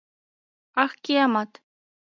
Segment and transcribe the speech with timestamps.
[0.83, 1.51] Ах, киямат!..